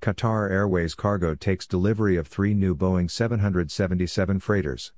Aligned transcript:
Qatar 0.00 0.50
Airways 0.50 0.94
Cargo 0.94 1.34
takes 1.34 1.66
delivery 1.66 2.16
of 2.16 2.26
three 2.26 2.54
new 2.54 2.74
Boeing 2.74 3.10
777 3.10 4.40
freighters. 4.40 4.94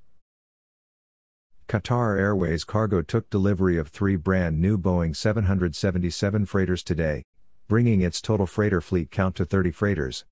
Qatar 1.69 2.21
Airways 2.21 2.63
Cargo 2.63 3.02
took 3.02 3.28
delivery 3.28 3.76
of 3.76 3.88
three 3.88 4.15
brand 4.15 4.60
new 4.60 4.78
Boeing 4.78 5.17
777 5.17 6.46
freighters 6.46 6.84
today, 6.84 7.25
bringing 7.67 8.00
its 8.00 8.20
total 8.20 8.46
freighter 8.46 8.80
fleet 8.80 9.11
count 9.11 9.34
to 9.34 9.45
30 9.45 9.73
freighters, 9.73 10.25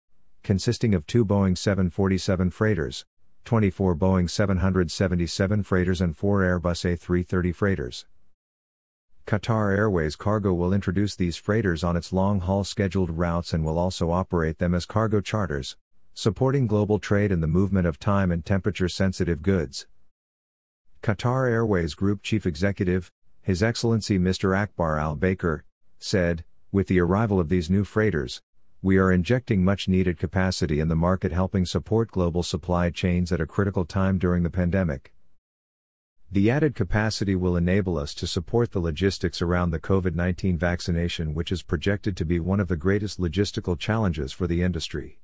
consisting 0.44 0.94
of 0.94 1.04
two 1.04 1.24
Boeing 1.24 1.58
747 1.58 2.50
freighters, 2.50 3.04
24 3.44 3.96
Boeing 3.96 4.30
777 4.30 5.64
freighters, 5.64 6.00
and 6.00 6.16
four 6.16 6.42
Airbus 6.42 6.96
A330 6.96 7.52
freighters. 7.52 8.06
Qatar 9.26 9.76
Airways 9.76 10.16
Cargo 10.16 10.53
will 10.53 10.72
introduce 10.72 11.14
these 11.14 11.36
freighters 11.36 11.84
on 11.84 11.96
its 11.96 12.12
long 12.12 12.40
haul 12.40 12.64
scheduled 12.64 13.10
routes 13.10 13.53
and 13.53 13.64
will 13.64 13.78
also 13.78 14.10
operate 14.10 14.58
them 14.58 14.74
as 14.74 14.86
cargo 14.86 15.21
charters, 15.21 15.76
supporting 16.14 16.66
global 16.66 16.98
trade 16.98 17.30
and 17.30 17.42
the 17.42 17.46
movement 17.46 17.86
of 17.86 17.98
time 17.98 18.32
and 18.32 18.45
temperature 18.45 18.88
sensitive 18.88 19.42
goods. 19.42 19.86
Qatar 21.02 21.48
Airways 21.48 21.95
Group 21.95 22.22
Chief 22.22 22.45
Executive, 22.45 23.10
His 23.40 23.62
Excellency 23.62 24.18
Mr. 24.18 24.56
Akbar 24.56 24.98
Al 24.98 25.16
Baker, 25.16 25.64
said, 25.98 26.45
With 26.73 26.88
the 26.88 27.00
arrival 27.00 27.40
of 27.40 27.48
these 27.48 27.70
new 27.70 27.84
freighters, 27.84 28.42
we 28.82 28.98
are 28.98 29.12
injecting 29.12 29.62
much 29.62 29.88
needed 29.88 30.18
capacity 30.18 30.80
in 30.80 30.88
the 30.88 30.96
market, 30.96 31.32
helping 31.32 31.66
support 31.66 32.10
global 32.10 32.42
supply 32.42 32.90
chains 32.90 33.30
at 33.30 33.40
a 33.40 33.46
critical 33.46 33.84
time 33.84 34.18
during 34.18 34.42
the 34.42 34.50
pandemic. 34.50 35.12
The 36.32 36.48
added 36.48 36.76
capacity 36.76 37.34
will 37.34 37.56
enable 37.56 37.98
us 37.98 38.14
to 38.14 38.26
support 38.28 38.70
the 38.70 38.78
logistics 38.78 39.42
around 39.42 39.70
the 39.70 39.80
COVID 39.80 40.14
19 40.14 40.56
vaccination, 40.56 41.34
which 41.34 41.50
is 41.50 41.64
projected 41.64 42.16
to 42.16 42.24
be 42.24 42.38
one 42.38 42.60
of 42.60 42.68
the 42.68 42.76
greatest 42.76 43.18
logistical 43.18 43.76
challenges 43.76 44.30
for 44.30 44.46
the 44.46 44.62
industry. 44.62 45.18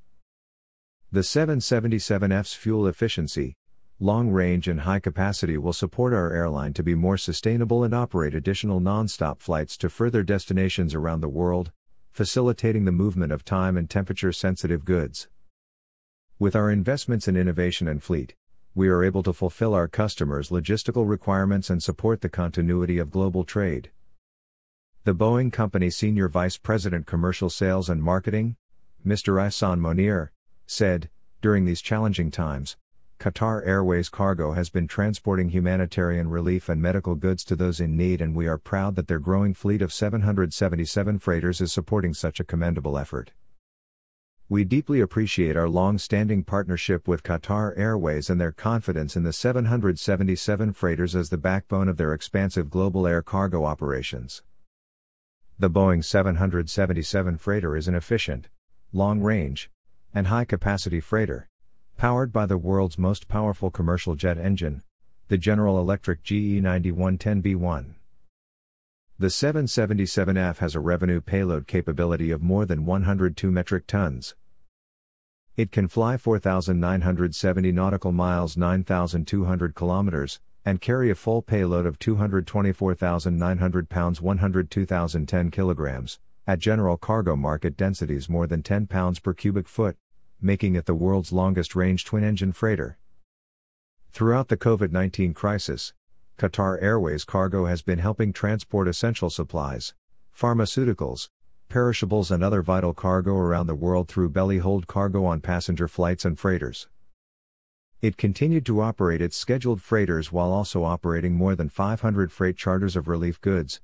The 1.12 1.20
777F's 1.20 2.55
fuel 2.55 2.88
efficiency, 2.88 3.54
long 4.01 4.30
range, 4.30 4.66
and 4.66 4.80
high 4.80 4.98
capacity 4.98 5.57
will 5.57 5.73
support 5.73 6.13
our 6.13 6.32
airline 6.32 6.73
to 6.73 6.82
be 6.82 6.96
more 6.96 7.16
sustainable 7.16 7.85
and 7.85 7.95
operate 7.95 8.35
additional 8.35 8.80
non 8.80 9.07
stop 9.07 9.41
flights 9.41 9.76
to 9.76 9.88
further 9.88 10.24
destinations 10.24 10.93
around 10.93 11.20
the 11.20 11.29
world, 11.29 11.70
facilitating 12.10 12.85
the 12.85 12.91
movement 12.91 13.30
of 13.30 13.45
time 13.45 13.76
and 13.76 13.88
temperature 13.88 14.32
sensitive 14.32 14.85
goods. 14.85 15.29
With 16.41 16.57
our 16.57 16.68
investments 16.68 17.29
in 17.29 17.37
innovation 17.37 17.87
and 17.87 18.02
fleet, 18.02 18.35
we 18.77 18.88
are 18.88 19.02
able 19.02 19.23
to 19.23 19.32
fulfill 19.32 19.73
our 19.73 19.88
customers' 19.88 20.51
logistical 20.51 21.09
requirements 21.09 21.71
and 21.71 21.82
support 21.82 22.21
the 22.21 22.29
continuity 22.29 22.99
of 22.99 23.10
global 23.10 23.43
trade. 23.43 23.91
The 25.05 25.15
Boeing 25.15 25.51
Company 25.51 25.88
Senior 25.88 26.29
Vice 26.29 26.59
President 26.59 27.07
Commercial 27.07 27.49
Sales 27.49 27.88
and 27.88 28.02
Marketing, 28.02 28.57
Mr. 29.04 29.41
Ihssane 29.41 29.80
Mounir, 29.80 30.29
said, 30.66 31.09
During 31.41 31.65
these 31.65 31.80
challenging 31.80 32.30
times, 32.30 32.77
Qatar 33.19 33.66
Airways 33.66 34.10
Cargo 34.10 34.52
has 34.52 34.69
been 34.69 34.87
transporting 34.87 35.49
humanitarian 35.49 36.29
relief 36.29 36.69
and 36.69 36.82
medical 36.82 37.15
goods 37.15 37.45
to 37.45 37.57
those 37.57 37.80
in 37.80 37.97
need, 37.97 38.21
and 38.21 38.37
we 38.37 38.47
are 38.47 38.59
proud 38.59 38.95
that 38.97 39.09
their 39.09 39.19
growing 39.19 39.54
fleet 39.54 39.80
of 39.80 39.91
777 39.91 41.19
freighters 41.19 41.63
is 41.63 41.73
supporting 41.73 42.13
such 42.13 42.41
a 42.41 42.45
commendable 42.45 42.99
effort. 42.99 43.32
We 44.49 44.63
deeply 44.63 45.01
appreciate 45.01 45.57
our 45.57 45.69
long 45.69 45.99
standing 45.99 46.45
partnership 46.45 47.09
with 47.09 47.25
Qatar 47.25 47.77
Airways 47.77 48.30
and 48.30 48.41
their 48.41 48.53
confidence 48.53 49.16
in 49.16 49.25
the 49.25 49.33
777 49.33 50.73
freighters 50.73 51.16
as 51.16 51.30
the 51.30 51.37
backbone 51.37 51.88
of 51.88 51.97
their 51.97 52.15
expansive 52.15 52.71
global 52.71 53.09
air 53.09 53.23
cargo 53.23 53.65
operations. 53.65 54.45
The 55.59 55.69
Boeing 55.69 56.05
777 56.05 57.38
freighter 57.38 57.75
is 57.77 57.88
an 57.88 57.97
efficient, 57.97 58.49
long 58.93 59.21
range, 59.21 59.69
and 60.15 60.29
high 60.29 60.45
capacity 60.45 61.01
freighter, 61.01 61.49
powered 61.97 62.33
by 62.33 62.47
the 62.47 62.57
world's 62.57 62.99
most 62.99 63.27
powerful 63.27 63.73
commercial 63.73 64.15
jet 64.15 64.38
engine, 64.38 64.84
the 65.27 65.38
General 65.38 65.81
Electric 65.81 66.22
GE90-110B1. 66.22 67.94
The 69.19 69.28
777F 69.28 70.59
has 70.59 70.75
a 70.75 70.81
revenue 70.81 71.22
payload 71.22 71.66
capability 71.66 72.31
of 72.31 72.43
more 72.43 72.66
than 72.66 72.84
102 72.84 73.50
metric 73.50 73.87
tons. 73.87 74.34
It 75.56 75.72
can 75.72 75.89
fly 75.89 76.19
4,970 76.19 77.72
nautical 77.72 78.12
miles 78.12 78.59
9,200 78.59 79.75
kilometers, 79.75 80.39
and 80.67 80.83
carry 80.83 81.09
a 81.09 81.15
full 81.15 81.41
payload 81.41 81.87
of 81.87 81.99
224,900 81.99 83.89
pounds 83.89 84.21
102,010 84.21 85.50
kilograms, 85.50 86.19
at 86.47 86.59
general 86.59 86.99
cargo 86.99 87.37
market 87.37 87.75
densities 87.75 88.28
more 88.28 88.47
than 88.47 88.62
10 88.62 88.87
pounds 88.87 89.19
per 89.19 89.33
cubic 89.33 89.67
foot, 89.67 89.97
making 90.43 90.75
it 90.75 90.84
the 90.84 90.94
world's 90.94 91.33
longest 91.33 91.75
range 91.75 92.05
twin 92.05 92.23
engine 92.23 92.53
freighter. 92.53 92.99
Throughout 94.12 94.49
the 94.49 94.59
COVID 94.59 94.93
19 94.93 95.33
crisis, 95.33 95.94
Qatar 96.37 96.83
Airways 96.83 97.25
Cargo 97.25 97.65
has 97.65 97.81
been 97.81 97.99
helping 97.99 98.34
transport 98.34 98.88
essential 98.88 99.31
supplies, 99.31 99.94
pharmaceuticals, 100.38 101.31
perishables, 101.69 102.31
and 102.31 102.43
other 102.43 102.62
vital 102.62 102.94
cargo 102.94 103.37
around 103.37 103.66
the 103.66 103.75
world 103.75 104.09
through 104.09 104.31
belly 104.31 104.59
hold 104.59 104.87
cargo 104.87 105.25
on 105.25 105.41
passenger 105.41 105.88
flights 105.88 106.25
and 106.25 106.38
freighters. 106.38 106.88
It 108.03 108.16
continued 108.16 108.66
to 108.66 108.81
operate 108.81 109.22
its 109.22 109.37
scheduled 109.37 109.81
freighters 109.81 110.31
while 110.31 110.53
also 110.53 110.84
operating 110.84 111.34
more 111.34 111.55
than 111.55 111.69
500 111.69 112.31
freight 112.31 112.56
charters 112.56 112.94
of 112.94 113.09
relief 113.09 113.41
goods, 113.41 113.81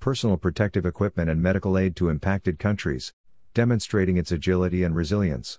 personal 0.00 0.36
protective 0.36 0.84
equipment, 0.84 1.30
and 1.30 1.42
medical 1.42 1.78
aid 1.78 1.96
to 1.96 2.10
impacted 2.10 2.58
countries, 2.58 3.12
demonstrating 3.54 4.16
its 4.16 4.30
agility 4.30 4.82
and 4.82 4.94
resilience. 4.94 5.58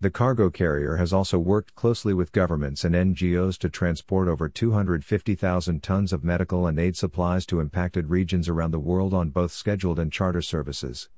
The 0.00 0.10
cargo 0.10 0.48
carrier 0.48 0.94
has 0.94 1.12
also 1.12 1.40
worked 1.40 1.74
closely 1.74 2.14
with 2.14 2.30
governments 2.30 2.84
and 2.84 2.94
NGOs 2.94 3.58
to 3.58 3.68
transport 3.68 4.28
over 4.28 4.48
250,000 4.48 5.82
tons 5.82 6.12
of 6.12 6.22
medical 6.22 6.68
and 6.68 6.78
aid 6.78 6.96
supplies 6.96 7.44
to 7.46 7.58
impacted 7.58 8.08
regions 8.08 8.48
around 8.48 8.70
the 8.70 8.78
world 8.78 9.12
on 9.12 9.30
both 9.30 9.50
scheduled 9.50 9.98
and 9.98 10.12
charter 10.12 10.40
services. 10.40 11.08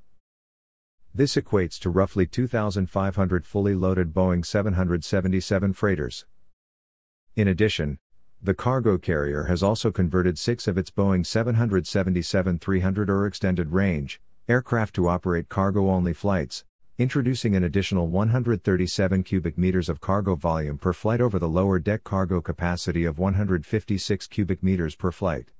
This 1.14 1.36
equates 1.36 1.78
to 1.80 1.90
roughly 1.90 2.26
2,500 2.26 3.44
fully 3.44 3.74
loaded 3.74 4.14
Boeing 4.14 4.46
777 4.46 5.74
freighters. 5.74 6.24
In 7.36 7.48
addition, 7.48 7.98
the 8.40 8.54
cargo 8.54 8.96
carrier 8.96 9.44
has 9.44 9.62
also 9.62 9.92
converted 9.92 10.38
six 10.38 10.66
of 10.66 10.78
its 10.78 10.90
Boeing 10.90 11.26
777 11.26 12.58
300 12.58 13.10
ER 13.10 13.26
extended 13.26 13.72
range 13.72 14.22
aircraft 14.48 14.94
to 14.94 15.06
operate 15.06 15.50
cargo 15.50 15.90
only 15.90 16.14
flights, 16.14 16.64
introducing 17.00 17.56
an 17.56 17.64
additional 17.64 18.08
137 18.08 19.22
cubic 19.22 19.56
meters 19.56 19.88
of 19.88 20.02
cargo 20.02 20.34
volume 20.34 20.76
per 20.76 20.92
flight 20.92 21.18
over 21.18 21.38
the 21.38 21.48
lower 21.48 21.78
deck 21.78 22.04
cargo 22.04 22.42
capacity 22.42 23.06
of 23.06 23.18
156 23.18 24.26
cubic 24.26 24.62
meters 24.62 24.94
per 24.94 25.10
flight. 25.10 25.50